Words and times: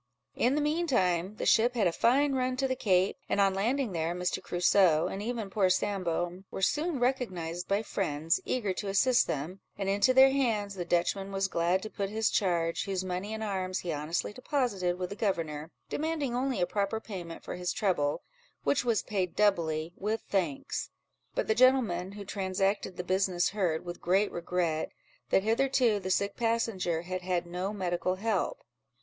In 0.35 0.55
the 0.55 0.61
mean 0.61 0.87
time, 0.87 1.35
the 1.35 1.45
ship 1.45 1.75
had 1.75 1.85
a 1.85 1.91
fine 1.91 2.33
run 2.33 2.57
to 2.57 2.67
the 2.67 2.75
Cape; 2.75 3.17
and 3.29 3.39
on 3.39 3.53
landing 3.53 3.91
there, 3.91 4.15
Mr. 4.15 4.41
Crusoe, 4.41 5.05
and 5.07 5.21
even 5.21 5.51
poor 5.51 5.69
Sambo, 5.69 6.41
were 6.49 6.63
soon 6.63 6.99
recognised 6.99 7.67
by 7.67 7.83
friends, 7.83 8.41
eager 8.43 8.73
to 8.73 8.87
assist 8.87 9.27
them; 9.27 9.59
and 9.77 9.87
into 9.89 10.11
their 10.11 10.31
hands 10.31 10.73
the 10.73 10.85
Dutchman 10.85 11.31
was 11.31 11.47
glad 11.47 11.83
to 11.83 11.89
put 11.91 12.09
his 12.09 12.31
charge, 12.31 12.85
whose 12.85 13.03
money 13.03 13.31
and 13.31 13.43
arms 13.43 13.81
he 13.81 13.91
honestly 13.93 14.33
deposited 14.33 14.97
with 14.97 15.11
the 15.11 15.15
governor, 15.15 15.69
demanding 15.87 16.35
only 16.35 16.59
a 16.59 16.65
proper 16.65 16.99
payment 16.99 17.43
for 17.43 17.53
his 17.53 17.71
trouble, 17.71 18.23
which 18.63 18.83
was 18.83 19.03
paid 19.03 19.35
doubly, 19.35 19.93
with 19.95 20.21
thanks; 20.21 20.89
but 21.35 21.45
the 21.47 21.53
gentleman 21.53 22.13
who 22.13 22.25
transacted 22.25 22.97
the 22.97 23.03
business 23.03 23.49
heard, 23.49 23.85
with 23.85 24.01
great 24.01 24.31
regret, 24.31 24.93
that 25.29 25.43
hitherto 25.43 25.99
the 25.99 26.09
sick 26.09 26.35
passenger 26.35 27.03
had 27.03 27.21
had 27.21 27.45
no 27.45 27.71
medical 27.71 28.15
help. 28.15 28.63